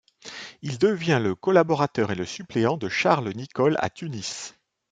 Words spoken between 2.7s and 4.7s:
de Charles Nicolle à Tunis.